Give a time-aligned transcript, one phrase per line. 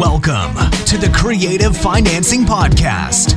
[0.00, 0.54] Welcome
[0.86, 3.36] to the Creative Financing Podcast,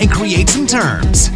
[0.00, 1.28] and create some terms.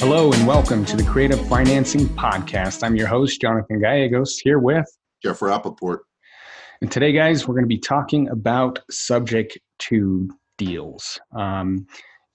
[0.00, 2.82] Hello and welcome to the Creative Financing Podcast.
[2.82, 4.86] I'm your host, Jonathan Gallegos, here with
[5.22, 5.98] Jeff Rappaport.
[6.80, 11.20] And today, guys, we're going to be talking about subject to deals.
[11.36, 11.86] Um,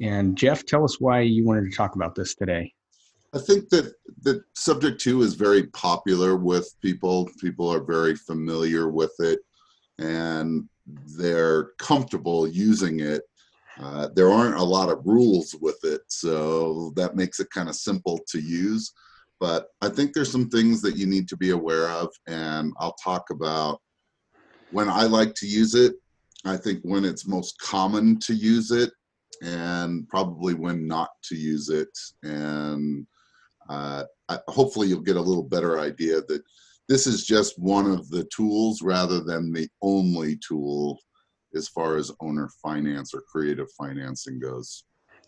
[0.01, 2.73] and Jeff, tell us why you wanted to talk about this today.
[3.34, 7.29] I think that that subject to is very popular with people.
[7.41, 9.39] People are very familiar with it,
[9.99, 10.70] and
[11.17, 13.23] they're comfortable using it.
[13.81, 17.76] Uh, there aren't a lot of rules with it, so that makes it kind of
[17.76, 18.93] simple to use.
[19.40, 22.95] But I think there's some things that you need to be aware of, and I'll
[23.04, 23.82] talk about
[24.70, 25.95] when I like to use it.
[26.45, 28.91] I think when it's most common to use it,
[29.41, 31.89] and probably when not to use it.
[32.23, 33.05] And
[33.70, 36.43] uh, I, hopefully, you'll get a little better idea that
[36.87, 40.99] this is just one of the tools rather than the only tool
[41.55, 44.84] as far as owner finance or creative financing goes.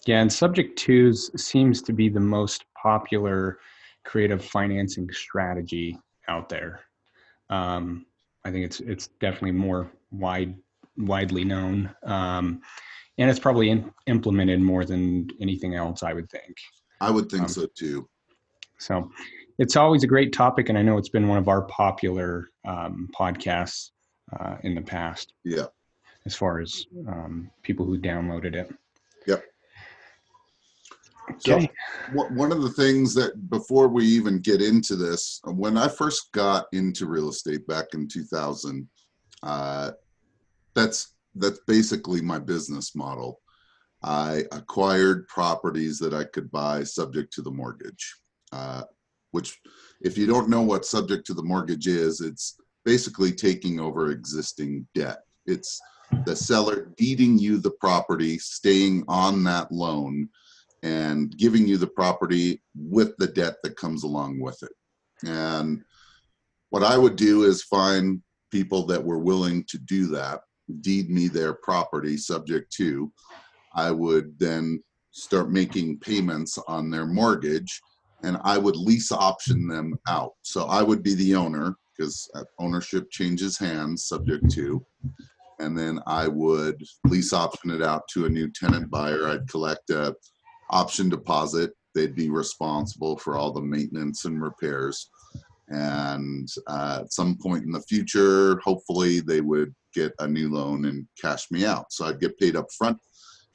[0.06, 3.60] Yeah, and subject to's seems to be the most popular
[4.04, 6.82] creative financing strategy out there.
[7.50, 8.06] Um,
[8.46, 10.56] I think it's it's definitely more wide
[10.98, 12.62] widely known, um,
[13.18, 16.04] and it's probably in, implemented more than anything else.
[16.04, 16.56] I would think.
[17.02, 18.08] I would think um, so too.
[18.80, 19.10] So,
[19.58, 23.10] it's always a great topic, and I know it's been one of our popular um,
[23.18, 23.90] podcasts
[24.40, 25.34] uh, in the past.
[25.44, 25.66] Yeah.
[26.28, 28.70] As far as um, people who downloaded it.
[29.28, 29.44] Yep.
[31.32, 31.40] Okay.
[31.40, 31.68] So
[32.10, 36.66] one of the things that before we even get into this, when I first got
[36.74, 38.90] into real estate back in 2000,
[39.44, 39.92] uh,
[40.76, 43.40] that's that's basically my business model.
[44.04, 48.16] I acquired properties that I could buy subject to the mortgage.
[48.52, 48.84] Uh,
[49.32, 49.58] which
[50.02, 54.86] if you don't know what subject to the mortgage is, it's basically taking over existing
[54.94, 55.20] debt.
[55.46, 55.80] It's
[56.26, 60.30] the seller deeding you the property, staying on that loan,
[60.84, 64.72] and giving you the property with the debt that comes along with it.
[65.26, 65.84] And
[66.70, 70.42] what I would do is find people that were willing to do that,
[70.82, 73.12] deed me their property subject to.
[73.74, 77.82] I would then start making payments on their mortgage
[78.24, 80.34] and I would lease option them out.
[80.42, 84.86] So I would be the owner because uh, ownership changes hands subject to.
[85.60, 89.28] And then I would lease option it out to a new tenant buyer.
[89.28, 90.16] I'd collect a
[90.70, 91.72] option deposit.
[91.96, 95.10] They'd be responsible for all the maintenance and repairs.
[95.70, 100.86] And uh, at some point in the future, hopefully they would get a new loan
[100.86, 101.92] and cash me out.
[101.92, 103.00] So I'd get paid up front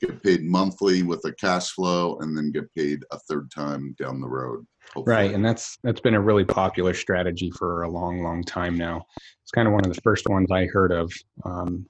[0.03, 4.21] get paid monthly with a cash flow and then get paid a third time down
[4.21, 5.17] the road hopefully.
[5.17, 9.03] right and that's that's been a really popular strategy for a long long time now
[9.43, 11.13] it's kind of one of the first ones i heard of
[11.45, 11.87] um,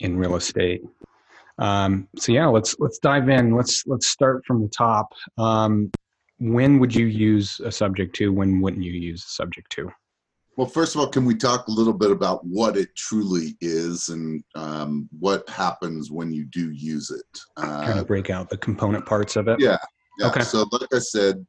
[0.00, 0.82] in real estate
[1.58, 5.90] um, so yeah let's let's dive in let's let's start from the top um,
[6.38, 9.90] when would you use a subject to when wouldn't you use a subject to
[10.58, 14.08] well, first of all, can we talk a little bit about what it truly is
[14.08, 17.40] and um, what happens when you do use it?
[17.56, 19.60] Uh, kind of break out the component parts of it.
[19.60, 19.78] Yeah.
[20.18, 20.26] Yeah.
[20.28, 20.40] Okay.
[20.42, 21.46] So, like I said,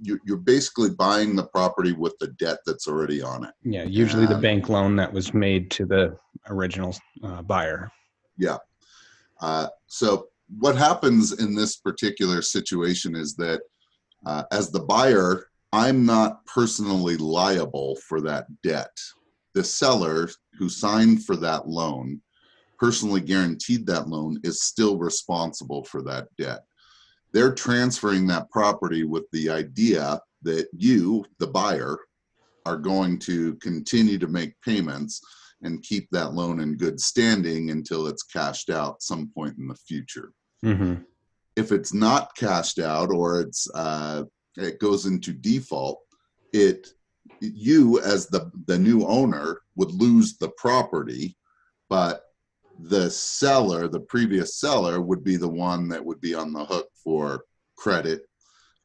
[0.00, 3.54] you're basically buying the property with the debt that's already on it.
[3.64, 6.16] Yeah, usually and, the bank loan that was made to the
[6.48, 7.90] original uh, buyer.
[8.36, 8.58] Yeah.
[9.40, 10.28] Uh, so,
[10.58, 13.62] what happens in this particular situation is that
[14.26, 18.96] uh, as the buyer, I'm not personally liable for that debt.
[19.54, 20.28] The seller
[20.58, 22.20] who signed for that loan,
[22.78, 26.60] personally guaranteed that loan, is still responsible for that debt.
[27.32, 31.98] They're transferring that property with the idea that you, the buyer,
[32.64, 35.20] are going to continue to make payments
[35.62, 39.74] and keep that loan in good standing until it's cashed out some point in the
[39.74, 40.32] future.
[40.64, 41.02] Mm-hmm.
[41.56, 44.24] If it's not cashed out or it's uh,
[44.56, 46.00] it goes into default,
[46.52, 46.88] it
[47.40, 51.36] you as the the new owner would lose the property,
[51.88, 52.22] but
[52.78, 56.88] the seller, the previous seller, would be the one that would be on the hook
[57.02, 57.44] for
[57.76, 58.22] credit,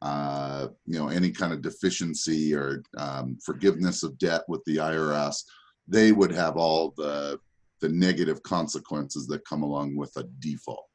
[0.01, 5.43] uh, you know, any kind of deficiency or um, forgiveness of debt with the IRS.
[5.87, 7.39] They would have all the
[7.81, 10.87] the negative consequences that come along with a default.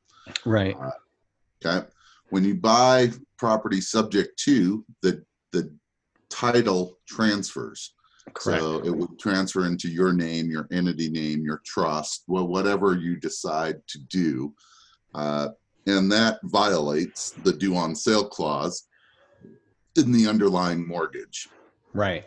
[0.44, 0.76] Right.
[0.80, 0.90] Uh,
[1.64, 1.86] Okay.
[2.30, 5.72] When you buy property subject to the the
[6.30, 7.94] title transfers.
[8.34, 8.62] Correct.
[8.62, 13.16] So it would transfer into your name, your entity name, your trust, well, whatever you
[13.16, 14.54] decide to do.
[15.14, 15.48] Uh,
[15.86, 18.86] and that violates the due on sale clause
[19.96, 21.48] in the underlying mortgage.
[21.92, 22.24] right.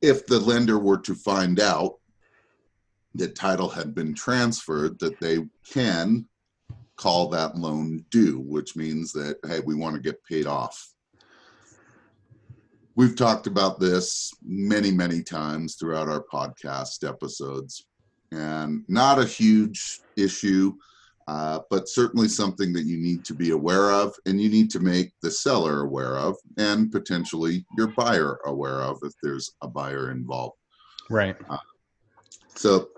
[0.00, 1.94] If the lender were to find out
[3.14, 6.26] that title had been transferred, that they can
[6.96, 10.92] call that loan due, which means that, hey, we want to get paid off.
[12.94, 17.86] We've talked about this many, many times throughout our podcast episodes,
[18.32, 20.74] and not a huge issue,
[21.26, 24.80] uh, but certainly something that you need to be aware of, and you need to
[24.80, 30.10] make the seller aware of, and potentially your buyer aware of if there's a buyer
[30.10, 30.56] involved.
[31.08, 31.36] Right.
[32.54, 32.88] So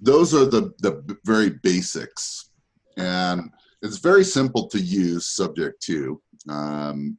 [0.00, 2.50] those are the the very basics,
[2.96, 3.50] and
[3.82, 5.26] it's very simple to use.
[5.26, 7.18] Subject to, um,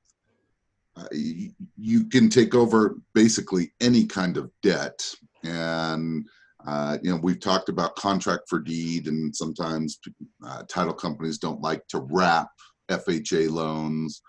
[0.96, 5.04] uh, y- you can take over basically any kind of debt,
[5.44, 6.26] and
[6.68, 10.00] uh, you know we've talked about contract for deed, and sometimes
[10.46, 12.50] uh, title companies don't like to wrap
[12.90, 14.22] FHA loans.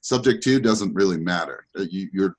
[0.00, 1.66] Subject to doesn't really matter.
[1.78, 2.36] Uh, You, you're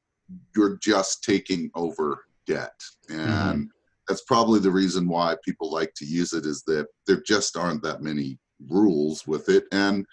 [0.55, 2.79] you're just taking over debt,
[3.09, 3.69] and
[4.07, 7.81] that's probably the reason why people like to use it is that there just aren't
[7.83, 8.37] that many
[8.69, 10.05] rules with it and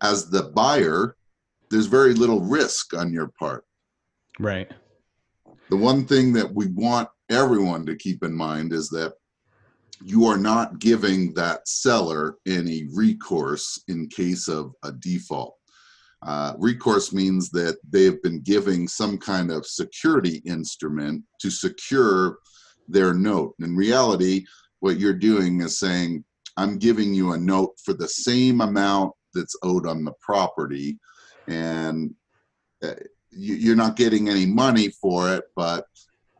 [0.00, 1.16] as the buyer
[1.70, 3.64] there's very little risk on your part
[4.38, 4.70] Right.
[5.70, 9.14] the one thing that we want everyone to keep in mind is that
[10.02, 15.56] you are not giving that seller any recourse in case of a default
[16.24, 22.38] uh, recourse means that they have been giving some kind of security instrument to secure
[22.88, 23.54] their note.
[23.60, 24.44] In reality,
[24.80, 26.24] what you're doing is saying,
[26.56, 30.98] I'm giving you a note for the same amount that's owed on the property,
[31.48, 32.14] and
[32.82, 32.94] uh,
[33.30, 35.86] you- you're not getting any money for it, but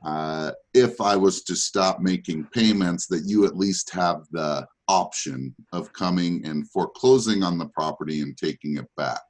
[0.05, 5.55] uh, if I was to stop making payments, that you at least have the option
[5.73, 9.23] of coming and foreclosing on the property and taking it back.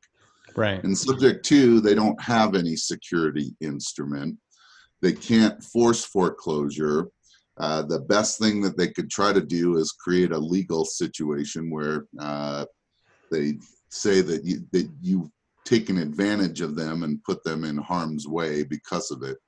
[0.57, 0.83] Right.
[0.83, 4.37] And subject to, they don't have any security instrument.
[5.01, 7.09] They can't force foreclosure.
[7.57, 11.71] Uh, the best thing that they could try to do is create a legal situation
[11.71, 12.65] where uh,
[13.31, 13.59] they
[13.91, 15.29] say that you, that you've
[15.65, 19.39] taken advantage of them and put them in harm's way because of it.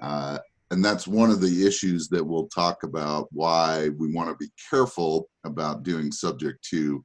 [0.00, 0.38] Uh,
[0.70, 4.50] and that's one of the issues that we'll talk about why we want to be
[4.70, 7.04] careful about doing subject to,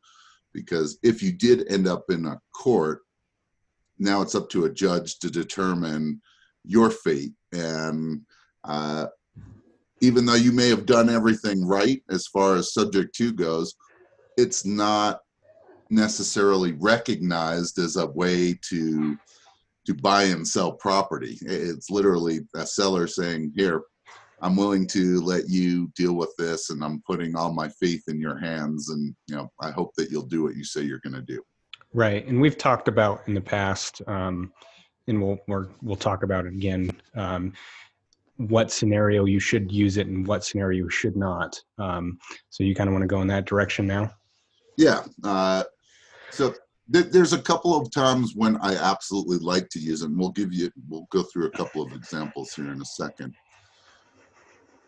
[0.54, 3.00] because if you did end up in a court,
[4.00, 6.22] now it's up to a judge to determine
[6.66, 7.34] your fate.
[7.54, 8.22] And
[8.66, 9.08] uh,
[10.02, 13.76] even though you may have done everything right as far as subject to goes,
[14.38, 15.20] it's not
[15.94, 19.18] necessarily recognized as a way to
[19.86, 21.38] to buy and sell property.
[21.42, 23.81] It's literally a seller saying, "Here,
[24.42, 28.19] I'm willing to let you deal with this, and I'm putting all my faith in
[28.19, 31.16] your hands, and you know, I hope that you'll do what you say you're going
[31.16, 31.42] to do."
[31.94, 32.25] Right.
[32.25, 34.52] And we've talked about in the past, um,
[35.07, 36.92] and we'll we're, we'll talk about it again.
[37.16, 37.54] Um,
[38.38, 41.59] what scenario you should use it and what scenario you should not.
[41.78, 42.18] Um,
[42.50, 44.12] so you kind of want to go in that direction now.
[44.78, 45.04] Yeah.
[45.23, 45.64] Uh,
[46.33, 46.54] so
[46.92, 50.09] th- there's a couple of times when I absolutely like to use it.
[50.09, 53.33] And we'll give you, we'll go through a couple of examples here in a second.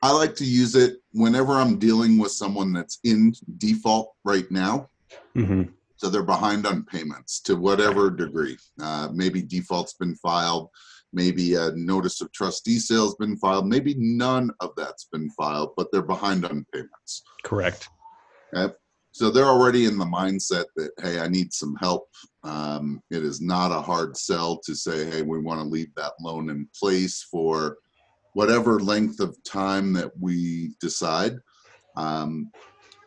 [0.02, 4.90] I like to use it whenever I'm dealing with someone that's in default right now.
[5.36, 5.64] hmm
[5.98, 8.58] So they're behind on payments to whatever degree.
[8.82, 10.70] Uh, maybe default's been filed.
[11.14, 13.68] Maybe a notice of trustee sale's been filed.
[13.68, 17.24] Maybe none of that's been filed, but they're behind on payments.
[17.44, 17.88] Correct.
[19.16, 22.10] So they're already in the mindset that, hey, I need some help.
[22.44, 26.12] Um, it is not a hard sell to say, hey, we want to leave that
[26.20, 27.78] loan in place for
[28.34, 31.38] whatever length of time that we decide.
[31.96, 32.52] Um,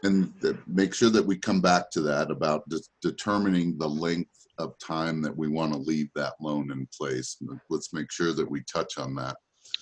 [0.03, 0.33] and
[0.67, 5.21] make sure that we come back to that about de- determining the length of time
[5.21, 7.37] that we want to leave that loan in place.
[7.69, 9.37] Let's make sure that we touch on that.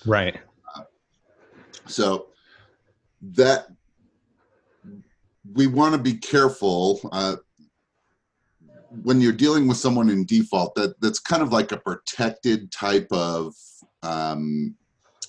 [0.04, 0.40] Right.
[1.86, 2.30] So
[3.22, 3.68] that
[5.54, 7.36] we want to be careful uh,
[9.02, 10.74] when you're dealing with someone in default.
[10.74, 13.54] That that's kind of like a protected type of
[14.02, 14.74] um,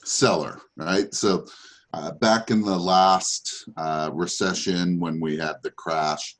[0.03, 1.13] seller, right?
[1.13, 1.45] So
[1.93, 6.35] uh, back in the last uh, recession when we had the crash,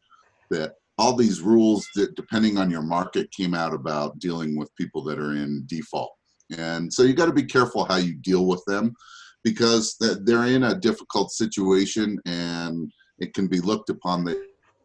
[0.49, 5.03] that all these rules that depending on your market came out about dealing with people
[5.03, 6.11] that are in default.
[6.57, 8.95] And so you got to be careful how you deal with them
[9.43, 14.37] because they're in a difficult situation and it can be looked upon that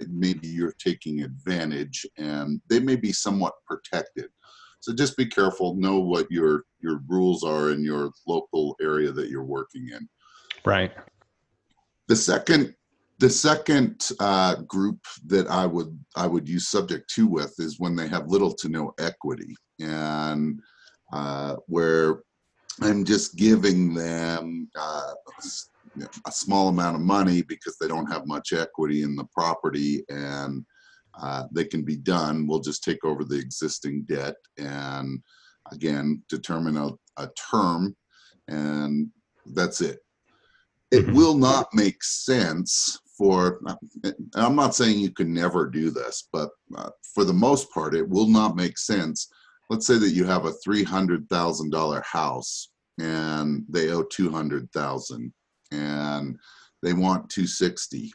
[0.09, 4.29] maybe you're taking advantage and they may be somewhat protected.
[4.81, 9.29] So just be careful, know what your your rules are in your local area that
[9.29, 10.09] you're working in.
[10.65, 10.93] Right.
[12.09, 12.75] The second
[13.21, 17.95] the second uh, group that I would I would use subject to with is when
[17.95, 20.61] they have little to no equity and
[21.12, 22.23] uh, where
[22.81, 25.12] I'm just giving them uh,
[26.26, 30.64] a small amount of money because they don't have much equity in the property and
[31.20, 32.46] uh, they can be done.
[32.46, 35.20] We'll just take over the existing debt and
[35.70, 37.94] again determine a, a term
[38.49, 39.08] and
[39.46, 40.00] that's it.
[40.90, 41.16] It mm-hmm.
[41.16, 43.61] will not make sense for,
[44.34, 48.08] I'm not saying you can never do this, but uh, for the most part, it
[48.08, 49.28] will not make sense.
[49.70, 55.32] Let's say that you have a $300,000 house and they owe 200,000
[55.73, 56.38] and
[56.83, 58.12] they want 260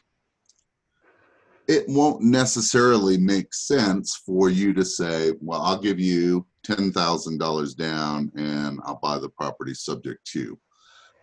[1.68, 8.32] it won't necessarily make sense for you to say, well, I'll give you $10,000 down
[8.36, 10.58] and I'll buy the property subject to.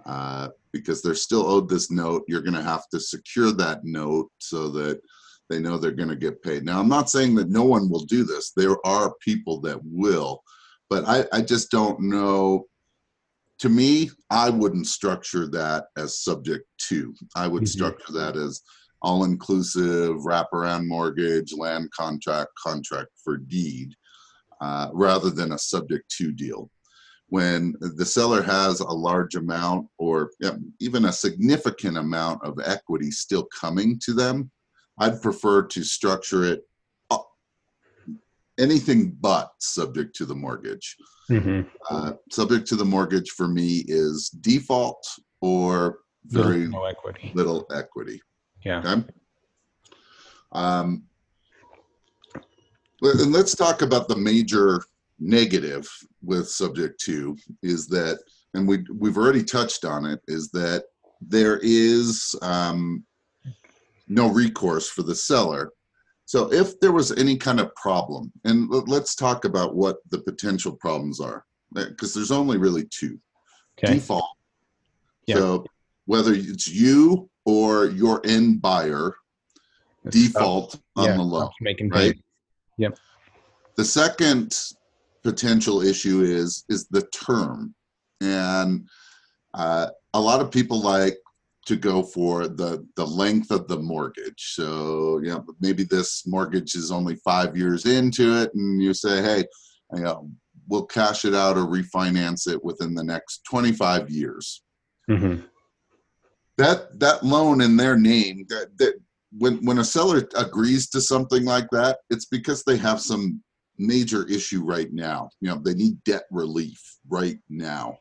[0.06, 2.24] Uh, because they're still owed this note.
[2.28, 5.02] You're going to have to secure that note so that
[5.50, 6.64] they know they're going to get paid.
[6.64, 8.52] Now, I'm not saying that no one will do this.
[8.52, 10.44] There are people that will,
[10.92, 12.66] but I, I just don't know
[13.60, 17.14] to me, I wouldn't structure that as subject to.
[17.36, 17.68] I would mm-hmm.
[17.68, 18.62] structure that as
[19.02, 23.94] all inclusive, wraparound mortgage, land contract, contract for deed,
[24.62, 26.70] uh, rather than a subject to deal.
[27.28, 30.32] When the seller has a large amount or
[30.80, 34.52] even a significant amount of equity still coming to them,
[35.00, 36.62] I'd prefer to structure it
[38.60, 40.96] anything but subject to the mortgage.
[41.30, 41.62] Mm-hmm.
[41.90, 45.06] Uh, subject to the mortgage for me is default
[45.42, 47.32] or very no equity.
[47.34, 48.22] little equity.
[48.64, 48.80] Yeah.
[48.80, 49.04] Okay?
[50.52, 51.04] Um,
[53.02, 54.82] and let's talk about the major
[55.20, 55.88] negative
[56.24, 58.20] with subject to is that,
[58.54, 60.86] and we we've already touched on it, is that
[61.22, 63.04] there is um,
[64.08, 65.72] no recourse for the seller
[66.26, 70.72] so if there was any kind of problem, and let's talk about what the potential
[70.72, 73.20] problems are, because there's only really two.
[73.78, 73.94] Okay.
[73.94, 74.26] Default.
[75.28, 75.36] Yeah.
[75.36, 75.66] So
[76.06, 79.16] whether it's you or your end buyer,
[80.10, 81.50] default on yeah, the loan.
[81.62, 82.18] Making right.
[82.78, 82.98] Yep.
[83.76, 84.58] The second
[85.24, 87.76] potential issue is is the term,
[88.22, 88.88] and
[89.54, 91.18] uh, a lot of people like
[91.66, 94.54] to go for the the length of the mortgage.
[94.54, 99.22] So you know maybe this mortgage is only five years into it, and you say,
[99.22, 99.46] hey,
[99.94, 100.30] you know,
[100.68, 104.64] we'll cash it out or refinance it within the next 25 years.
[105.10, 105.42] Mm-hmm.
[106.58, 108.94] That that loan in their name that, that
[109.38, 113.42] when when a seller agrees to something like that, it's because they have some
[113.78, 115.30] major issue right now.
[115.42, 117.98] You know, they need debt relief right now.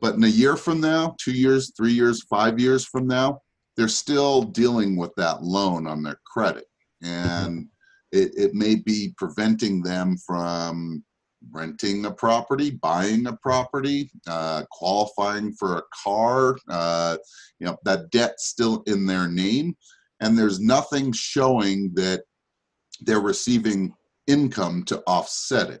[0.00, 3.40] But in a year from now, two years, three years, five years from now,
[3.76, 6.64] they're still dealing with that loan on their credit.
[7.02, 7.68] And
[8.12, 11.04] it, it may be preventing them from
[11.50, 16.58] renting a property, buying a property, uh, qualifying for a car.
[16.68, 17.16] Uh,
[17.58, 19.76] you know, that debt's still in their name.
[20.20, 22.24] And there's nothing showing that
[23.00, 23.94] they're receiving
[24.26, 25.80] income to offset it.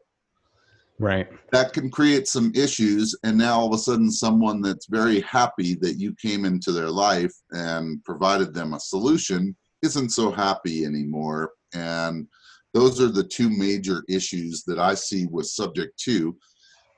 [1.00, 1.28] Right.
[1.50, 3.18] That can create some issues.
[3.24, 6.90] And now all of a sudden, someone that's very happy that you came into their
[6.90, 11.52] life and provided them a solution isn't so happy anymore.
[11.72, 12.28] And
[12.74, 16.36] those are the two major issues that I see with subject to.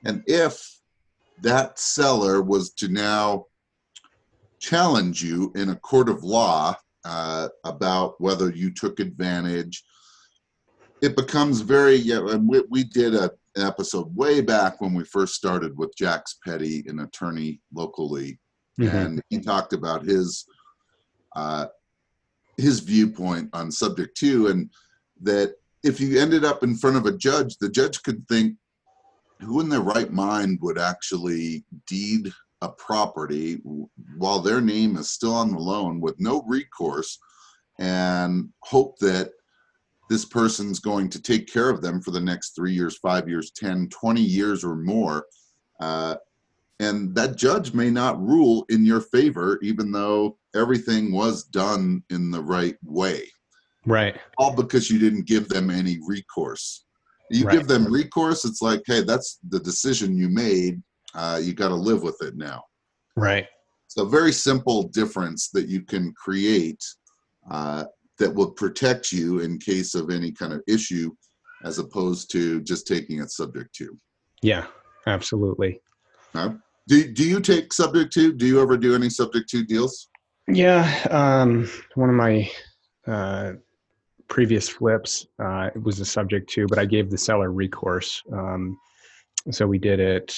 [0.03, 0.61] And if
[1.41, 3.45] that seller was to now
[4.59, 9.81] challenge you in a court of law uh, about whether you took advantage,
[11.03, 15.35] it becomes very, yeah, and we, we did a episode way back when we first
[15.35, 18.39] started with Jax Petty, an attorney locally,
[18.79, 18.95] mm-hmm.
[18.95, 20.45] and he talked about his
[21.35, 21.65] uh,
[22.55, 24.69] his viewpoint on subject to, and
[25.21, 28.55] that if you ended up in front of a judge, the judge could think,
[29.41, 32.31] who in their right mind would actually deed
[32.61, 33.59] a property
[34.17, 37.19] while their name is still on the loan with no recourse
[37.77, 39.33] and hope that
[40.13, 43.49] this person's going to take care of them for the next three years, five years,
[43.49, 45.25] 10, 20 years or more.
[45.79, 46.15] Uh,
[46.79, 52.29] and that judge may not rule in your favor, even though everything was done in
[52.29, 53.23] the right way.
[53.87, 54.15] Right.
[54.37, 56.85] All because you didn't give them any recourse.
[57.31, 57.57] You right.
[57.57, 60.79] give them recourse, it's like, hey, that's the decision you made.
[61.15, 62.61] Uh, you got to live with it now.
[63.15, 63.47] Right.
[63.87, 66.83] So very simple difference that you can create
[67.49, 67.85] uh,
[68.19, 71.11] that will protect you in case of any kind of issue,
[71.63, 73.97] as opposed to just taking it subject to.
[74.41, 74.65] Yeah,
[75.07, 75.79] absolutely.
[76.87, 78.33] Do do you take subject to?
[78.33, 80.09] Do you ever do any subject to deals?
[80.47, 82.51] Yeah, um, one of my
[83.07, 83.53] uh,
[84.27, 88.21] previous flips uh, was a subject to, but I gave the seller recourse.
[88.31, 88.77] Um,
[89.51, 90.35] so we did it.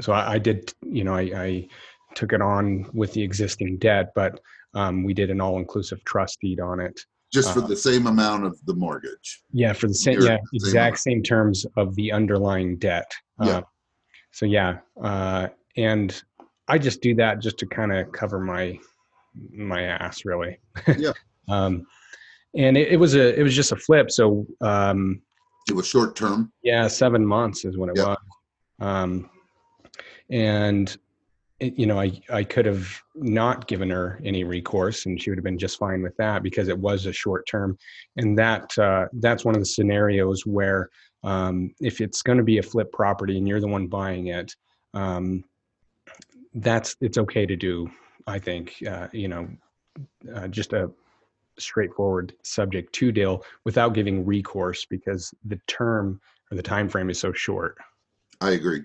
[0.00, 1.68] So I, I did, you know, I, I,
[2.14, 4.38] took it on with the existing debt, but
[4.74, 6.98] um, we did an all-inclusive trust deed on it.
[7.32, 9.42] Just for Uh, the same amount of the mortgage.
[9.52, 10.98] Yeah, for the same, yeah, same exact amount.
[10.98, 13.10] same terms of the underlying debt.
[13.40, 13.58] Yeah.
[13.58, 13.62] Uh,
[14.32, 16.22] so yeah, uh, and
[16.68, 18.78] I just do that just to kind of cover my
[19.50, 20.58] my ass, really.
[20.98, 21.12] Yeah.
[21.48, 21.86] um,
[22.54, 24.10] and it, it was a it was just a flip.
[24.10, 25.22] So um,
[25.70, 26.52] It was short term.
[26.62, 28.08] yeah, seven months is what it Yeah.
[28.08, 28.18] was.
[28.80, 29.30] Um,
[30.28, 30.94] and
[31.62, 35.44] you know, I I could have not given her any recourse, and she would have
[35.44, 37.78] been just fine with that because it was a short term.
[38.16, 40.90] And that uh, that's one of the scenarios where
[41.22, 44.54] um, if it's going to be a flip property and you're the one buying it,
[44.94, 45.44] um,
[46.54, 47.90] that's it's okay to do.
[48.26, 49.48] I think uh, you know,
[50.34, 50.90] uh, just a
[51.58, 57.20] straightforward subject to deal without giving recourse because the term or the time frame is
[57.20, 57.76] so short.
[58.40, 58.82] I agree.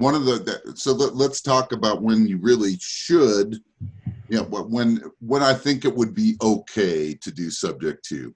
[0.00, 3.58] One of the that, so let, let's talk about when you really should.
[4.30, 8.34] Yeah, but when when I think it would be okay to do subject to.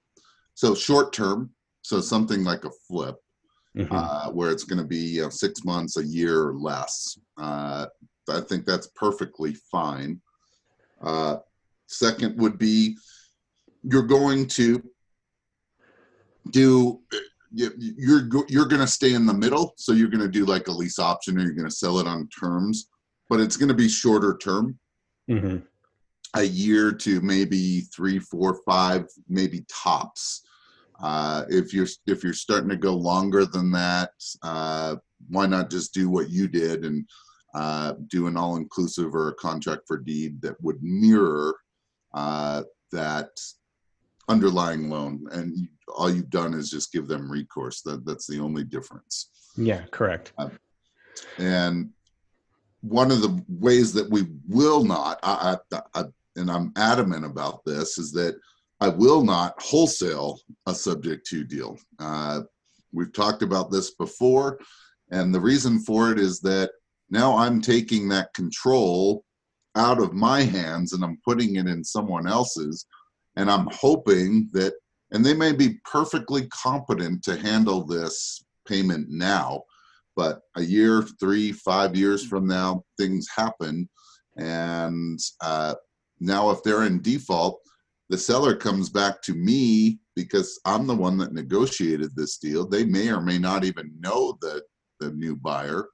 [0.52, 3.16] So short term, so something like a flip,
[3.74, 3.88] Mhm.
[3.92, 7.18] uh, where it's going to be you know, six months, a year or less.
[7.38, 7.86] Uh,
[8.28, 10.20] I think that's perfectly fine.
[11.00, 11.38] Uh,
[11.86, 12.98] second would be
[13.84, 14.82] you're going to
[16.50, 17.00] do
[17.54, 20.72] you're you're going to stay in the middle so you're going to do like a
[20.72, 22.88] lease option or you're going to sell it on terms
[23.28, 24.78] but it's going to be shorter term
[25.30, 25.62] Mhm.
[26.34, 30.42] a year to maybe three four five maybe tops
[31.02, 34.10] uh, if you're if you're starting to go longer than that
[34.42, 34.96] uh,
[35.28, 37.08] why not just do what you did and
[37.54, 41.54] uh, do an all-inclusive or a contract for deed that would mirror
[42.14, 42.62] uh,
[42.92, 43.30] that
[44.28, 48.40] underlying loan and you, all you've done is just give them recourse that that's the
[48.40, 50.32] only difference Yeah, correct.
[51.38, 51.90] and
[52.80, 56.04] one of the ways that we will not, I, I, I,
[56.36, 58.36] and I'm adamant about this, is that
[58.80, 61.78] I will not wholesale a subject to deal.
[61.98, 62.42] Uh,
[62.92, 64.58] we've talked about this before,
[65.10, 66.72] and the reason for it is that
[67.08, 69.24] now I'm taking that control
[69.76, 72.86] out of my hands and I'm putting it in someone else's,
[73.36, 74.74] and I'm hoping that,
[75.10, 79.62] and they may be perfectly competent to handle this payment now,
[80.16, 83.88] but a year three five years from now things happen.
[84.36, 85.74] And uh,
[86.20, 87.60] now if they're in default
[88.10, 92.66] the seller comes back to me because i'm the one that negotiated this deal.
[92.66, 94.62] They may or may not even know the
[95.00, 95.86] the new buyer.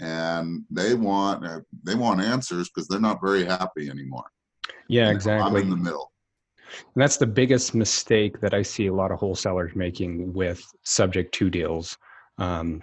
[0.00, 4.30] And they want uh, they want answers because they're not very happy anymore.
[4.88, 5.46] Yeah, exactly.
[5.46, 6.10] i'm in the middle
[6.94, 11.34] And that's the biggest mistake that I see a lot of wholesalers making with subject
[11.34, 11.96] to deals.
[12.38, 12.82] Um,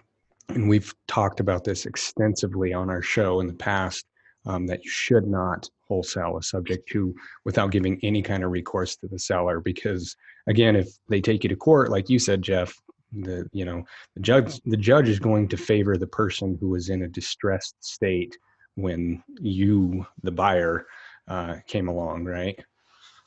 [0.50, 4.06] and we've talked about this extensively on our show in the past
[4.46, 7.14] um, that you should not wholesale a subject to
[7.46, 10.16] without giving any kind of recourse to the seller because
[10.48, 12.74] again if they take you to court like you said jeff
[13.22, 13.84] the you know
[14.16, 17.76] the judge the judge is going to favor the person who was in a distressed
[17.80, 18.38] state
[18.76, 20.86] when you the buyer
[21.30, 22.60] uh, came along right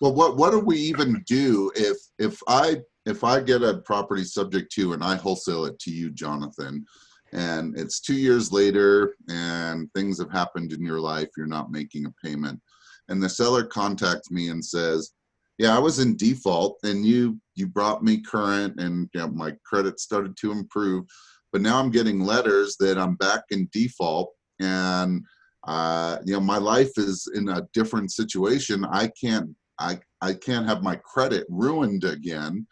[0.01, 4.25] Well, what what do we even do if if I if I get a property
[4.25, 6.87] subject to and I wholesale it to you, Jonathan,
[7.33, 12.07] and it's two years later and things have happened in your life, you're not making
[12.07, 12.61] a payment,
[13.09, 15.13] and the seller contacts me and says,
[15.59, 19.55] "Yeah, I was in default, and you you brought me current, and you know, my
[19.67, 21.05] credit started to improve,
[21.53, 25.23] but now I'm getting letters that I'm back in default, and
[25.67, 28.87] uh, you know my life is in a different situation.
[28.87, 32.67] I can't I, I can't have my credit ruined again.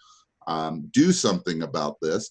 [0.47, 2.31] Um, do something about this.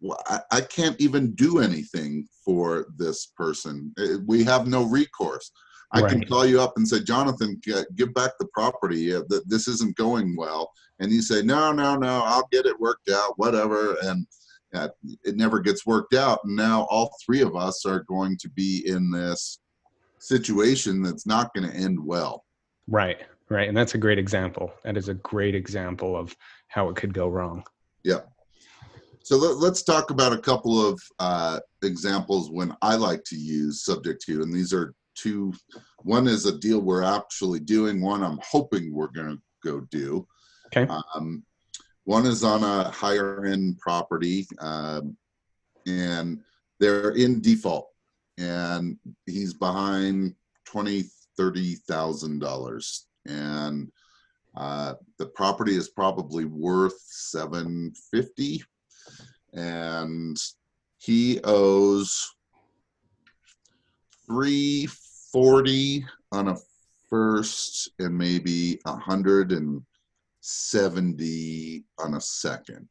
[0.00, 3.94] Well, I, I can't even do anything for this person.
[3.98, 5.50] Uh, We have no recourse.
[5.92, 9.14] I can call you up and say, Jonathan, give back the property.
[9.14, 10.72] Uh, th- this isn't going well.
[10.98, 13.96] And you say, no, no, no, I'll get it worked out, whatever.
[14.02, 14.26] And
[14.74, 14.88] uh,
[15.22, 16.40] it never gets worked out.
[16.44, 19.60] And now all three of us are going to be in this
[20.18, 22.44] situation that's not going to end well.
[22.88, 23.68] Right, right.
[23.68, 24.72] And that's a great example.
[24.84, 26.34] That is a great example of
[26.68, 27.64] how it could go wrong.
[28.02, 28.20] Yeah.
[29.22, 33.84] So let, let's talk about a couple of uh, examples when I like to use
[33.84, 35.54] subject to, and these are two.
[36.02, 38.02] One is a deal we're actually doing.
[38.02, 40.26] One I'm hoping we're going to go do.
[40.66, 40.86] Okay.
[41.14, 41.42] Um,
[42.04, 45.16] one is on a higher end property, um,
[45.86, 46.40] and
[46.78, 47.88] they're in default,
[48.36, 50.34] and he's behind
[50.66, 51.04] twenty,
[51.38, 53.90] thirty thousand dollars, and
[54.56, 58.62] uh, the property is probably worth seven fifty,
[59.52, 60.36] and
[60.98, 62.34] he owes
[64.26, 64.86] three
[65.32, 66.56] forty on a
[67.10, 69.82] first and maybe a hundred and
[70.40, 72.88] seventy on a second.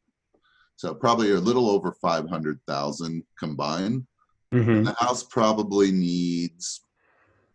[0.76, 4.06] So probably a little over five hundred thousand combined.
[4.52, 6.82] hmm The house probably needs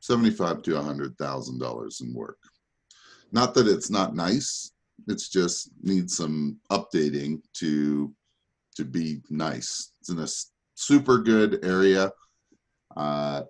[0.00, 2.38] seventy-five to hundred thousand dollars in work.
[3.32, 4.72] Not that it's not nice,
[5.06, 8.14] it's just needs some updating to
[8.76, 9.92] to be nice.
[10.00, 10.28] It's in a
[10.74, 12.12] super good area.
[12.96, 13.42] Uh,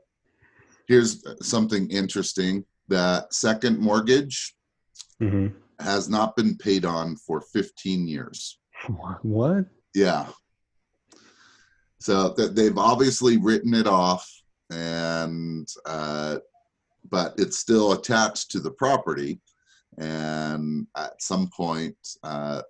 [0.88, 4.54] here's something interesting: that second mortgage
[5.20, 5.48] hmm
[5.80, 8.58] has not been paid on for 15 years.
[9.22, 9.66] What?
[9.94, 10.26] Yeah.
[12.00, 14.28] So that they've obviously written it off,
[14.70, 16.38] and uh,
[17.10, 19.40] but it's still attached to the property,
[19.98, 22.62] and at some point, uh,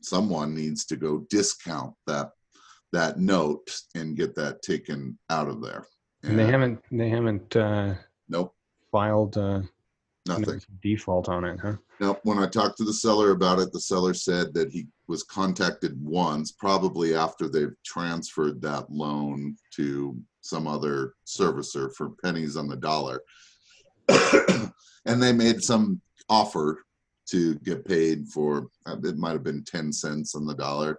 [0.00, 2.30] someone needs to go discount that
[2.92, 5.86] that note and get that taken out of there.
[6.22, 7.94] And they haven't they haven't uh,
[8.28, 8.54] Nope,
[8.92, 9.62] filed uh,
[10.26, 10.60] nothing.
[10.82, 11.76] default on it, huh?
[12.00, 15.22] Now, when I talked to the seller about it, the seller said that he was
[15.24, 22.68] contacted once, probably after they've transferred that loan to some other servicer for pennies on
[22.68, 23.20] the dollar.
[25.06, 26.84] and they made some offer
[27.28, 30.98] to get paid for, uh, it might have been 10 cents on the dollar,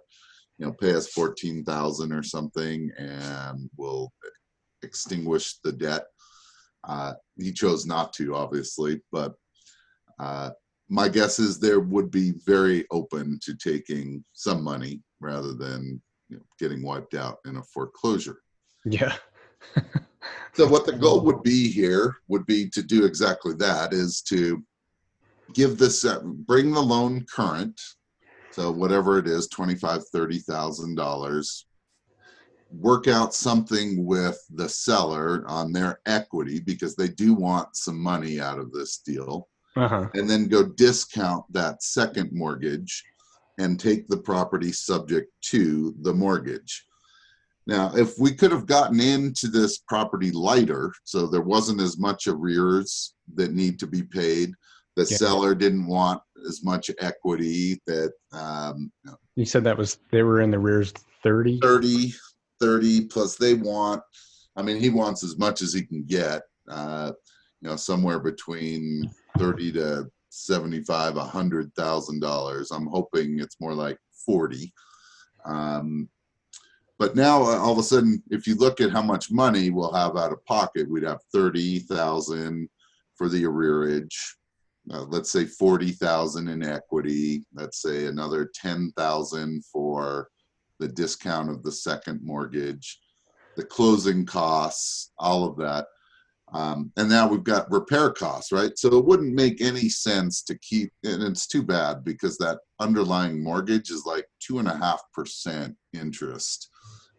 [0.58, 4.12] you know, pay us 14,000 or something and we'll
[4.82, 6.04] extinguish the debt.
[6.84, 9.34] Uh, he chose not to, obviously, but
[10.18, 10.50] uh,
[10.88, 16.36] my guess is there would be very open to taking some money rather than you
[16.36, 18.38] know, getting wiped out in a foreclosure.
[18.84, 19.14] Yeah.
[20.54, 24.62] So what the goal would be here would be to do exactly that is to
[25.54, 27.80] give this uh, bring the loan current
[28.50, 31.66] so whatever it is 25 30,000 dollars
[32.70, 38.40] work out something with the seller on their equity because they do want some money
[38.40, 40.06] out of this deal Uh huh.
[40.14, 43.04] and then go discount that second mortgage
[43.58, 46.86] and take the property subject to the mortgage.
[47.66, 52.26] Now, if we could have gotten into this property lighter, so there wasn't as much
[52.26, 54.54] arrears that need to be paid,
[54.96, 55.16] the Yeah.
[55.16, 60.22] seller didn't want as much equity that um, you know, You said that was they
[60.22, 61.58] were in the rears thirty.
[61.60, 62.12] 30,
[62.60, 64.02] 30 plus they want,
[64.56, 67.12] I mean, he wants as much as he can get, uh,
[67.60, 72.70] you know, somewhere between 30 to 75, a hundred thousand dollars.
[72.70, 74.72] I'm hoping it's more like 40.
[75.44, 76.08] Um,
[76.98, 79.92] but now uh, all of a sudden, if you look at how much money we'll
[79.92, 82.68] have out of pocket, we'd have 30,000
[83.16, 84.14] for the arrearage.
[84.90, 87.44] Uh, let's say 40,000 in equity.
[87.54, 90.28] Let's say another 10,000 for
[90.80, 93.00] the discount of the second mortgage,
[93.56, 95.86] the closing costs, all of that.
[96.52, 98.76] Um, and now we've got repair costs, right?
[98.76, 103.42] So it wouldn't make any sense to keep, and it's too bad because that underlying
[103.42, 106.68] mortgage is like two and a half percent interest,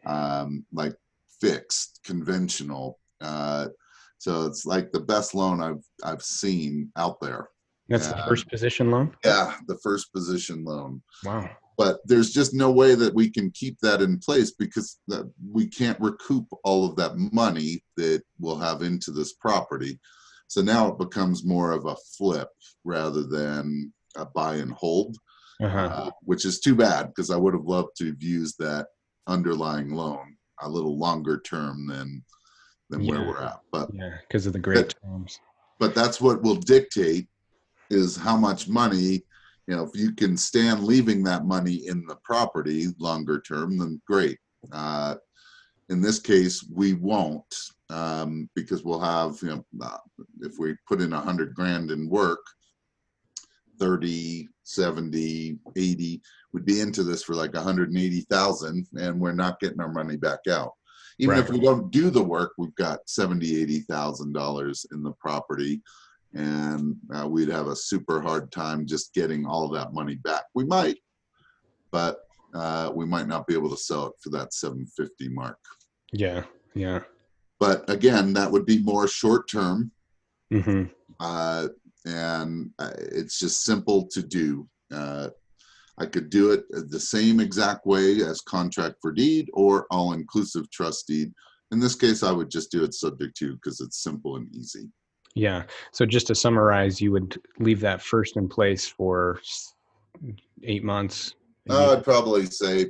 [0.05, 0.95] um, like
[1.41, 2.99] fixed, conventional.
[3.21, 3.69] Uh,
[4.19, 7.49] so it's like the best loan I've I've seen out there.
[7.93, 9.15] That's the first position loan.
[9.23, 11.47] Yeah, the first position loan Wow.
[11.77, 15.67] but there's just no way that we can keep that in place because that we
[15.67, 19.99] can't recoup all of that money that we'll have into this property.
[20.47, 22.49] So now it becomes more of a flip
[22.83, 25.17] rather than a buy and hold,
[25.61, 25.89] Uh huh.
[25.93, 28.87] uh, which is too bad because I would have loved to have used that
[29.27, 32.23] underlying loan a little longer term than
[32.89, 33.59] than where we're at.
[33.71, 35.39] But yeah, because of the great terms.
[35.79, 37.27] but that's what will dictate
[37.93, 39.23] is how much money
[39.67, 44.01] you know if you can stand leaving that money in the property longer term then
[44.07, 44.37] great.
[44.71, 45.15] Uh,
[45.89, 47.55] in this case we won't
[47.89, 49.97] um, because we'll have you know uh,
[50.41, 52.43] if we put in a hundred grand in work
[53.79, 56.21] 30 70 80
[56.53, 60.71] we'd be into this for like 180,000 and we're not getting our money back out.
[61.19, 65.81] Even if we don't do the work we've got 70 80,000 dollars in the property
[66.33, 70.65] and uh, we'd have a super hard time just getting all that money back we
[70.65, 70.97] might
[71.91, 72.19] but
[72.55, 75.57] uh, we might not be able to sell it for that 750 mark
[76.11, 76.43] Yeah.
[76.75, 77.01] Yeah.
[77.59, 79.91] but again, that would be more short term,
[80.51, 80.83] hmm
[81.19, 81.67] uh,
[82.05, 84.67] and uh, it's just simple to do.
[84.91, 85.29] Uh,
[85.99, 90.69] I could do it the same exact way as contract for deed or all inclusive
[90.71, 91.31] trust deed.
[91.71, 94.89] In this case, I would just do it subject to because it's simple and easy.
[95.35, 95.63] Yeah.
[95.91, 99.39] So just to summarize, you would leave that first in place for
[100.63, 101.35] eight months.
[101.69, 102.87] Uh, I'd probably say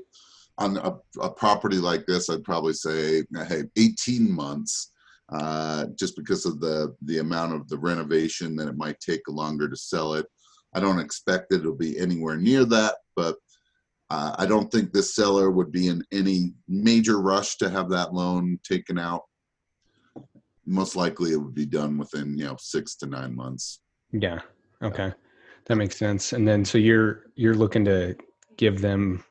[0.58, 4.92] on a, a property like this, I'd probably say, hey, 18 months,
[5.32, 9.70] uh, just because of the the amount of the renovation that it might take longer
[9.70, 10.26] to sell it.
[10.74, 13.38] I don't expect that it'll be anywhere near that, but
[14.10, 18.14] uh, I don't think this seller would be in any major rush to have that
[18.14, 19.22] loan taken out.
[20.66, 23.82] Most likely, it would be done within you know six to nine months.
[24.12, 24.40] Yeah.
[24.82, 25.12] Okay.
[25.66, 26.34] That makes sense.
[26.34, 28.16] And then so you're you're looking to
[28.58, 29.24] give them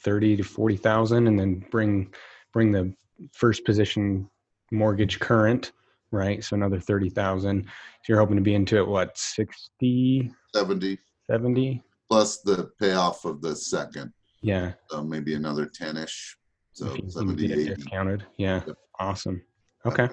[0.00, 2.12] thirty to forty thousand, and then bring
[2.52, 2.94] bring the
[3.32, 4.28] first position
[4.70, 5.72] mortgage current,
[6.10, 6.42] right?
[6.42, 7.64] So another thirty thousand.
[7.64, 11.82] So you're hoping to be into it what 60, 70 70?
[12.08, 14.12] plus the payoff of the second.
[14.42, 14.74] Yeah.
[14.90, 16.34] so maybe another 10ish
[16.72, 18.26] so if you 70 80 discounted.
[18.36, 18.60] Yeah.
[18.66, 18.76] Yep.
[19.00, 19.42] Awesome.
[19.86, 20.08] Okay.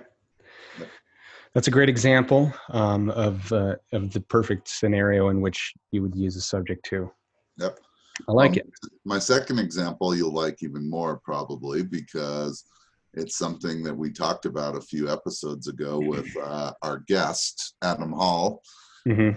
[1.54, 6.16] That's a great example um, of uh, of the perfect scenario in which you would
[6.16, 7.12] use a subject to.
[7.58, 7.80] yep.
[8.28, 8.70] I like Um, it.
[9.06, 12.64] my second example you'll like even more probably because
[13.16, 18.12] it's something that we talked about a few episodes ago with uh, our guest adam
[18.12, 18.62] hall.
[19.06, 19.32] Hmm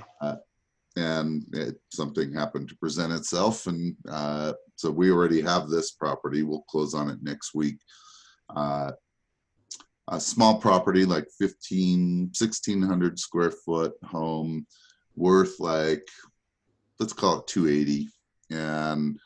[0.97, 6.43] and it, something happened to present itself and uh, so we already have this property.
[6.43, 7.79] We'll close on it next week.
[8.55, 8.93] Uh,
[10.09, 14.67] a small property like 15 1600 square foot home
[15.17, 16.07] worth like
[17.01, 18.09] let's call it 280
[18.51, 19.19] and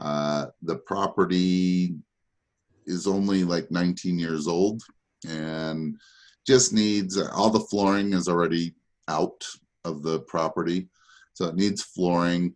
[0.00, 1.94] uh, the property
[2.86, 4.82] is only like 19 years old
[5.28, 5.96] and
[6.46, 8.74] just needs all the flooring is already
[9.08, 9.44] out
[9.84, 10.88] of the property.
[11.34, 12.54] So it needs flooring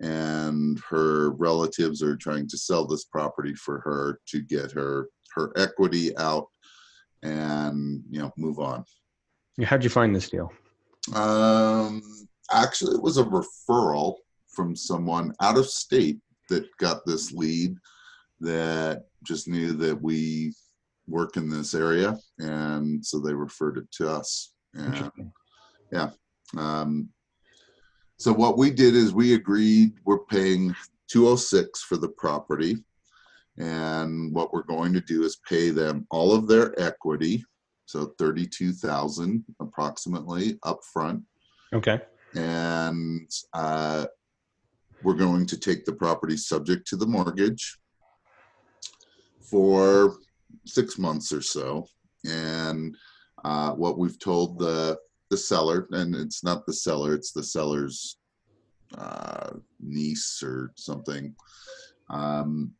[0.00, 5.52] and her relatives are trying to sell this property for her to get her her
[5.56, 6.48] equity out
[7.22, 8.84] and you know move on
[9.64, 10.50] How'd you find this deal?
[11.14, 12.02] um,
[12.52, 14.16] actually, it was a referral
[14.48, 17.76] from someone out of state that got this lead
[18.40, 20.52] that just knew that we
[21.06, 24.52] work in this area, and so they referred it to us.
[24.74, 25.10] And
[25.92, 26.10] yeah.
[26.56, 27.08] um,
[28.16, 30.74] so what we did is we agreed we're paying
[31.08, 32.76] 206 for the property,
[33.58, 37.44] and what we're going to do is pay them all of their equity,
[37.86, 41.22] so 32,000 approximately upfront
[41.74, 42.00] Okay.
[42.34, 44.06] and uh,
[45.02, 47.78] we're going to take the property subject to the mortgage
[49.50, 50.16] for
[50.66, 51.86] six months or so.
[52.24, 52.94] And
[53.44, 54.98] uh, what we've told the
[55.30, 58.18] the seller, and it's not the seller, it's the seller's
[58.98, 61.34] uh, niece or something,
[62.10, 62.70] um,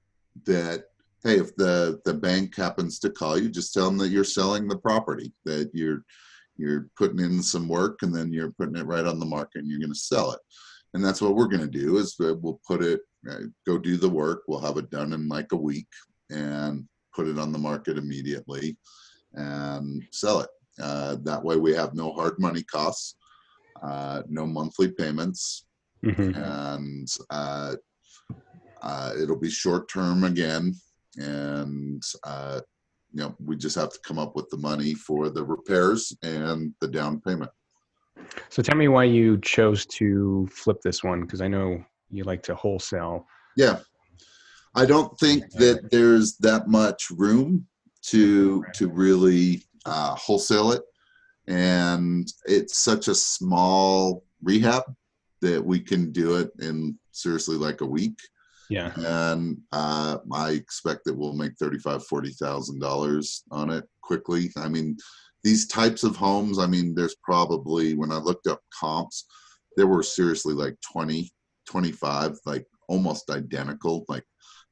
[0.44, 0.84] that
[1.24, 4.68] hey, if the the bank happens to call you, just tell them that you're selling
[4.68, 6.04] the property, that you're
[6.56, 9.68] you're putting in some work and then you're putting it right on the market and
[9.68, 10.40] you're going to sell it.
[10.94, 13.96] And that's what we're going to do is that we'll put it uh, go do
[13.96, 14.42] the work.
[14.46, 15.88] We'll have it done in like a week
[16.30, 18.76] and put it on the market immediately
[19.34, 20.50] and sell it.
[20.80, 23.16] Uh, that way we have no hard money costs
[23.82, 25.66] uh, no monthly payments
[26.02, 27.74] hmm and uh,
[28.82, 30.74] uh, it'll be short term again.
[31.16, 32.60] And uh,
[33.12, 36.72] you know we just have to come up with the money for the repairs and
[36.80, 37.50] the down payment.
[38.48, 42.42] So tell me why you chose to flip this one because I know you like
[42.44, 43.26] to wholesale.
[43.56, 43.80] yeah.
[44.74, 47.66] I don't think that there's that much room
[48.06, 50.82] to to really uh, wholesale it.
[51.46, 54.84] And it's such a small rehab
[55.42, 58.18] that we can do it in seriously like a week
[58.72, 58.92] Yeah.
[58.96, 64.50] and uh, I expect that we'll make thirty-five, forty thousand dollars on it quickly.
[64.56, 64.96] I mean,
[65.44, 66.58] these types of homes.
[66.58, 69.26] I mean, there's probably when I looked up comps,
[69.76, 71.30] there were seriously like 20,
[71.68, 74.24] 25, like almost identical, like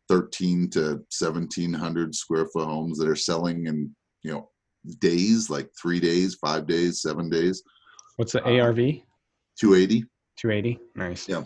[0.08, 4.48] thirteen to seventeen hundred square foot homes that are selling in you know
[4.98, 7.62] days, like three days, five days, seven days.
[8.16, 8.76] What's the Uh, ARV?
[9.58, 10.04] 280.
[10.38, 10.78] 280.
[10.94, 11.28] Nice.
[11.28, 11.44] Yeah.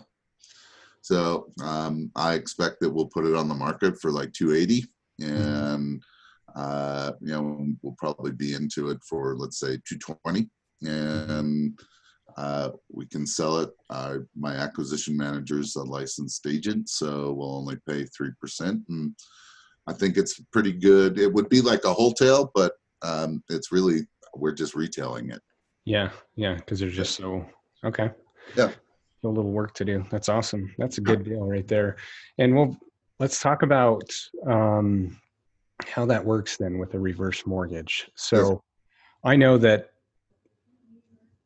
[1.05, 4.85] So um, I expect that we'll put it on the market for like 280,
[5.19, 6.01] and
[6.55, 10.49] uh, you know we'll probably be into it for let's say 220,
[10.81, 11.77] and
[12.37, 13.69] uh, we can sell it.
[13.91, 19.13] Uh, my acquisition manager is a licensed agent, so we'll only pay three percent, and
[19.85, 21.19] I think it's pretty good.
[21.19, 25.41] It would be like a wholesale, but um, it's really we're just retailing it.
[25.85, 26.09] Yeah.
[26.35, 26.55] Yeah.
[26.55, 27.45] Because they're just so
[27.83, 28.09] okay.
[28.57, 28.71] Yeah.
[29.25, 30.05] A little work to do.
[30.11, 30.73] That's awesome.
[30.77, 31.97] That's a good deal right there.
[32.37, 32.77] And we'll
[33.19, 34.03] let's talk about
[34.47, 35.19] um,
[35.85, 38.09] how that works then with a reverse mortgage.
[38.15, 38.61] So
[39.23, 39.89] I know that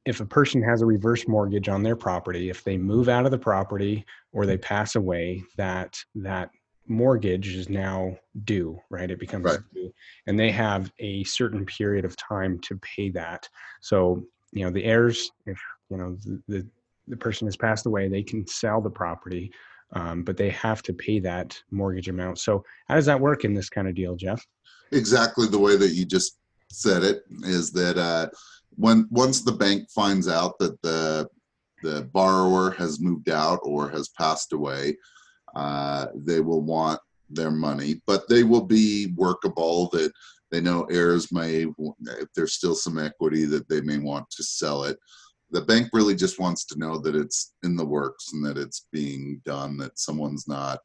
[0.05, 3.31] if a person has a reverse mortgage on their property, if they move out of
[3.31, 6.49] the property or they pass away, that that
[6.87, 9.11] mortgage is now due, right?
[9.11, 9.59] It becomes Right.
[9.73, 9.93] due,
[10.27, 13.47] and they have a certain period of time to pay that.
[13.81, 16.67] So you know the heirs, if you know the the,
[17.09, 19.51] the person has passed away, they can sell the property,
[19.93, 22.39] um, but they have to pay that mortgage amount.
[22.39, 24.45] So how does that work in this kind of deal, Jeff?
[24.91, 26.37] exactly the way that you just
[26.71, 28.27] said it is that uh,
[28.75, 31.27] when once the bank finds out that the
[31.81, 34.97] the borrower has moved out or has passed away,
[35.55, 39.89] uh, they will want their money, but they will be workable.
[39.89, 40.11] That
[40.51, 44.83] they know heirs may, if there's still some equity, that they may want to sell
[44.83, 44.97] it.
[45.51, 48.87] The bank really just wants to know that it's in the works and that it's
[48.91, 49.77] being done.
[49.77, 50.79] That someone's not,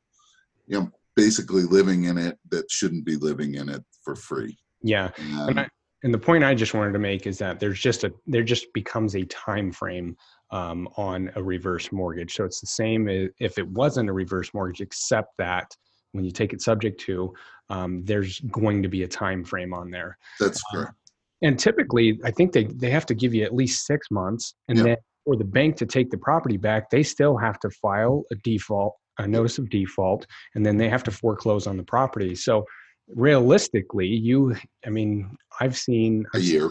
[0.66, 4.58] you know, basically living in it that shouldn't be living in it for free.
[4.82, 5.68] Yeah, Um, and, I,
[6.02, 8.72] and the point I just wanted to make is that there's just a there just
[8.74, 10.16] becomes a time frame
[10.50, 12.34] um, on a reverse mortgage.
[12.34, 15.74] So it's the same if it wasn't a reverse mortgage, except that
[16.12, 17.34] when you take it subject to,
[17.70, 20.18] um, there's going to be a time frame on there.
[20.38, 20.96] that's um, correct.
[21.42, 24.78] And typically, I think they they have to give you at least six months, and
[24.78, 24.84] Yeah.
[24.84, 28.34] then for the bank to take the property back, they still have to file a
[28.36, 32.34] default, a notice of default, and then they have to foreclose on the property.
[32.34, 32.64] So
[33.08, 34.54] realistically, you,
[34.86, 36.70] I mean, I've seen A year.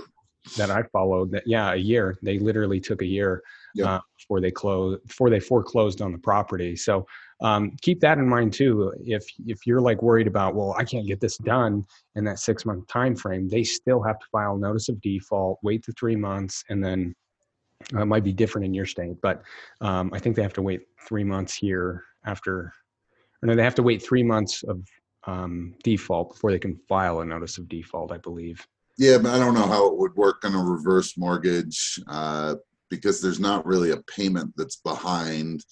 [0.58, 2.18] that I followed that yeah, a year.
[2.22, 3.42] They literally took a year
[3.76, 3.96] Yeah.
[3.96, 6.76] uh, before they closed before they foreclosed on the property.
[6.76, 7.06] So
[7.44, 8.94] um, keep that in mind too.
[9.06, 12.66] If if you're like worried about well, I can't get this done in that six
[12.66, 16.64] month time frame, they still have to file notice of default, wait the three months,
[16.70, 17.14] and then
[17.94, 19.44] uh, it might be different in your state, but
[19.82, 22.74] um, I think they have to wait three months here after.
[23.42, 24.88] Or no, they have to wait three months of
[25.26, 28.12] um, default before they can file a notice of default.
[28.14, 28.66] I believe.
[28.98, 32.56] Yeah, but I don't know how it would work on a reverse mortgage uh,
[32.90, 35.66] because there's not really a payment that's behind.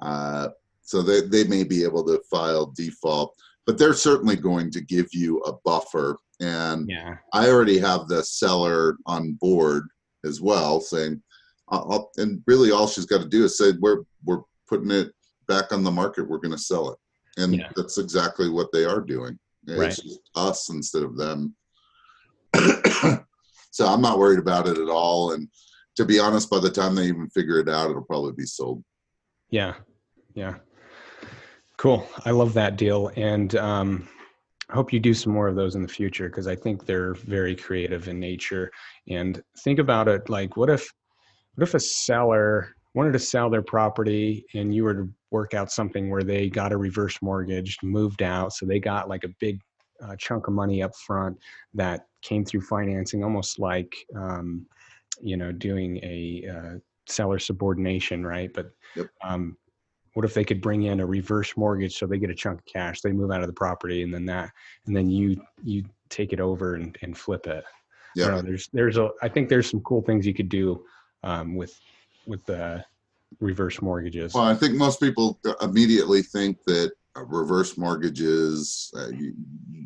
[0.00, 0.48] Uh,
[0.88, 3.34] so they, they may be able to file default,
[3.66, 6.16] but they're certainly going to give you a buffer.
[6.40, 7.16] And Yeah.
[7.34, 9.86] I already have the seller on board
[10.24, 11.22] as well, saying,
[11.68, 15.12] I'll, and really all she's got to do is say, we're, we're putting it
[15.46, 16.98] back on the market, we're going to sell it.
[17.36, 17.68] And Yeah.
[17.76, 19.38] that's exactly what they are doing.
[19.66, 19.90] It's Right.
[19.94, 21.54] just us instead of them.
[23.72, 25.32] so I'm not worried about it at all.
[25.32, 25.48] And
[25.96, 28.82] to be honest, by the time they even figure it out, it'll probably be sold.
[29.50, 29.74] Yeah.
[30.32, 30.54] Yeah.
[31.78, 32.08] Cool.
[32.24, 33.10] I love that deal.
[33.16, 34.08] And um,
[34.68, 37.14] I hope you do some more of those in the future because I think they're
[37.14, 38.70] very creative in nature.
[39.08, 40.92] And think about it like, what if,
[41.54, 45.70] what if a seller wanted to sell their property and you were to work out
[45.70, 49.60] something where they got a reverse mortgage, moved out, so they got like a big
[50.02, 51.38] uh, chunk of money up front
[51.74, 54.66] that came through financing, almost like, um,
[55.20, 58.52] you know, doing a uh, seller subordination, right?
[58.52, 59.06] But Yep.
[59.22, 59.56] um,
[60.18, 62.66] what if they could bring in a reverse mortgage so they get a chunk of
[62.66, 64.50] cash, they move out of the property, and then that,
[64.86, 67.62] and then you you take it over and, and flip it.
[68.16, 68.30] Yeah.
[68.30, 70.84] know, there's there's a I think there's some cool things you could do
[71.22, 71.78] um, with
[72.26, 72.84] with the
[73.38, 74.34] reverse mortgages.
[74.34, 79.34] Well, I think most people immediately think that uh, reverse mortgages, uh, you,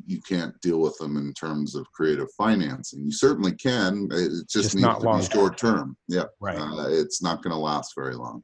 [0.06, 3.04] you can't deal with them in terms of creative financing.
[3.04, 4.08] You certainly can.
[4.10, 5.94] It just, Just needs not to long be short term.
[6.08, 6.24] Yeah.
[6.40, 6.56] right.
[6.56, 8.42] Uh, it's not going to last very long.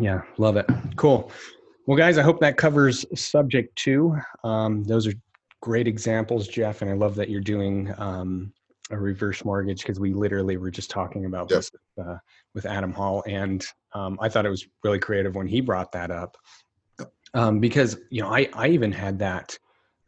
[0.00, 0.66] Yeah, love it.
[0.96, 1.30] Cool.
[1.86, 4.18] Well, guys, I hope that covers subject to.
[4.42, 5.12] Um, those are
[5.60, 8.52] great examples, Jeff, and I love that you're doing um,
[8.90, 11.58] a reverse mortgage because we literally were just talking about Yep.
[11.58, 11.70] this
[12.02, 12.16] uh,
[12.54, 16.10] with Adam Hall, and um, I thought it was really creative when he brought that
[16.10, 16.36] up
[17.34, 19.58] um, because you know I I even had that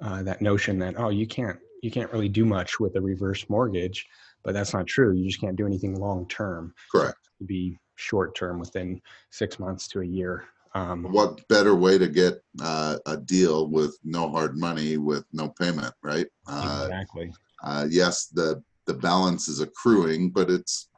[0.00, 3.48] uh, that notion that oh you can't you can't really do much with a reverse
[3.48, 4.06] mortgage,
[4.42, 5.14] but that's not true.
[5.14, 6.74] You just can't do anything long term.
[6.90, 7.18] Correct.
[7.38, 10.44] To be short term within six months to a year.
[10.74, 15.48] Um, What better way to get uh, a deal with no hard money with no
[15.48, 16.26] payment, right?
[16.46, 17.32] Uh, exactly.
[17.64, 20.88] uh, yes, the the balance is accruing, but it's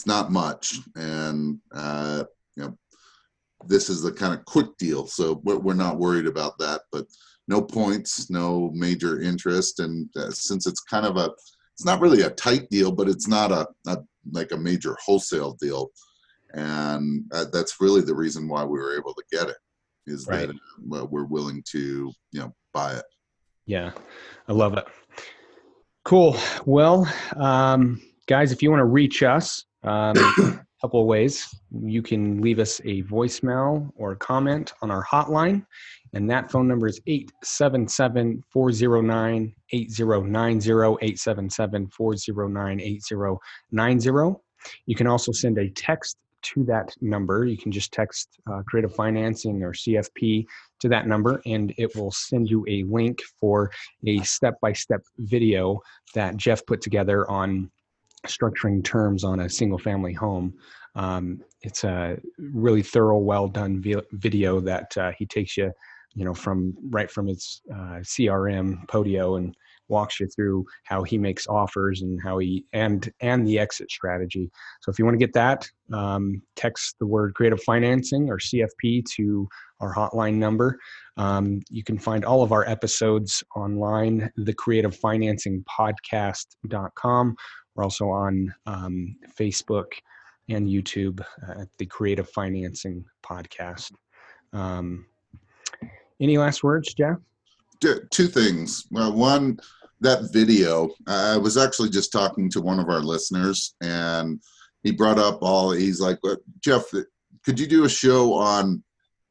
[0.00, 2.24] it's not much, and uh,
[2.56, 2.78] you know
[3.66, 6.82] this is the kind of quick deal, so we're, not worried about that.
[6.90, 7.06] But
[7.48, 11.30] no points, no major interest, and uh, since it's kind of a
[11.74, 13.98] it's not really a tight deal, but it's not a, a
[14.32, 15.90] like a major wholesale deal,
[16.54, 19.56] and uh, that's really the reason why we were able to get it
[20.06, 20.48] is right.
[20.48, 20.56] that
[20.86, 23.04] well, we're willing to you know buy it.
[23.66, 23.92] Yeah,
[24.48, 24.84] I love it.
[26.04, 26.36] Cool.
[26.64, 30.14] Well, um, guys, if you want to reach us, um,
[30.80, 31.54] couple of ways.
[31.70, 35.64] You can leave us a voicemail or a comment on our hotline,
[36.14, 40.70] and that phone number is 877 409 8090.
[40.70, 44.40] 877 409 8090.
[44.86, 47.44] You can also send a text to that number.
[47.44, 50.46] You can just text uh, creative financing or CFP
[50.80, 53.70] to that number, and it will send you a link for
[54.06, 55.80] a step by step video
[56.14, 57.70] that Jeff put together on
[58.26, 60.54] structuring terms on a single family home.
[60.94, 65.72] Um, it's a really thorough, well done vi- video that uh, he takes you,
[66.14, 69.54] you know, from right from his uh, CRM Podio and
[69.90, 74.50] walks you through how he makes offers and how he and and the exit strategy.
[74.80, 79.04] So if you want to get that, um, text the word creative financing or CFP
[79.16, 79.48] to
[79.80, 80.78] our hotline number.
[81.16, 87.36] Um, you can find all of our episodes online, the creative financing podcast.com.
[87.74, 89.92] We're also on um, Facebook
[90.48, 93.92] and YouTube at the Creative Financing Podcast.
[94.52, 95.06] Um,
[96.20, 97.18] any last words, Jeff?
[97.80, 98.86] Two things.
[98.90, 99.58] One,
[100.00, 104.40] that video, I was actually just talking to one of our listeners, and
[104.82, 105.70] he brought up all.
[105.70, 106.18] He's like,
[106.62, 106.84] Jeff,
[107.44, 108.82] could you do a show on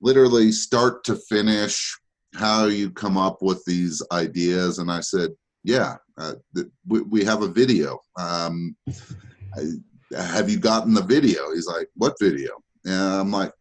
[0.02, 1.96] literally start to finish
[2.36, 4.80] how you come up with these ideas?
[4.80, 5.32] And I said,
[5.64, 6.36] Yeah, uh,
[6.88, 8.00] we, we have a video.
[8.18, 8.76] Um,
[9.56, 9.64] I,
[10.16, 11.54] have you gotten the video?
[11.54, 12.52] He's like, What video?
[12.86, 13.52] And I'm like,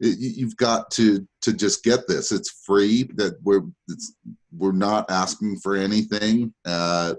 [0.00, 3.62] you've got to to just get this it's free that we're
[4.56, 7.14] we're not asking for anything uh,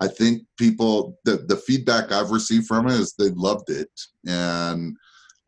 [0.00, 3.90] i think people the, the feedback i've received from it is they loved it
[4.26, 4.96] and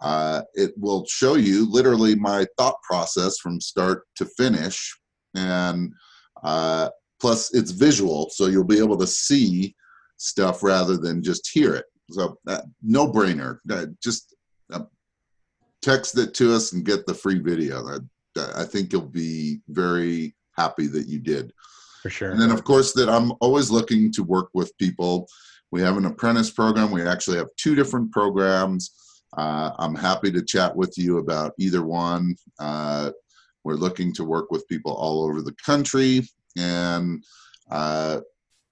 [0.00, 4.98] uh, it will show you literally my thought process from start to finish
[5.36, 5.92] and
[6.42, 6.88] uh,
[7.22, 9.74] plus it's visual so you'll be able to see
[10.18, 14.34] stuff rather than just hear it so uh, no brainer uh, just
[15.82, 17.86] text it to us and get the free video.
[17.86, 17.98] I,
[18.56, 21.52] I think you'll be very happy that you did.
[22.02, 22.30] For sure.
[22.30, 25.28] And then, of course, that I'm always looking to work with people.
[25.70, 26.90] We have an apprentice program.
[26.90, 28.92] We actually have two different programs.
[29.36, 32.36] Uh, I'm happy to chat with you about either one.
[32.58, 33.10] Uh,
[33.64, 36.22] we're looking to work with people all over the country,
[36.56, 37.22] and
[37.70, 38.20] uh,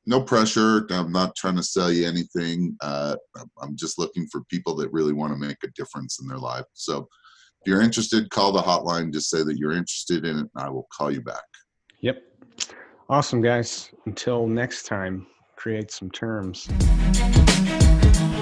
[0.07, 0.87] no pressure.
[0.91, 2.77] I'm not trying to sell you anything.
[2.81, 3.17] Uh,
[3.63, 6.65] I'm just looking for people that really want to make a difference in their life.
[6.75, 7.09] So
[7.63, 9.13] if you're interested, call the hotline.
[9.13, 11.45] Just say that you're interested in it, and I will call you back.
[12.01, 12.23] Yep.
[13.09, 13.91] Awesome, guys.
[14.07, 15.27] Until next time,
[15.57, 16.69] create some terms.